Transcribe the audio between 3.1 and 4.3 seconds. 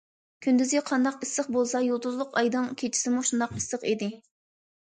شۇنداق ئىسسىق ئىدى.